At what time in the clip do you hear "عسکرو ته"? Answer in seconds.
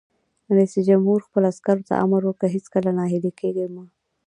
1.53-1.93